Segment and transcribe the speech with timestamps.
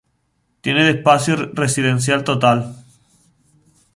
[0.61, 2.73] Tiene de espacio residencial total.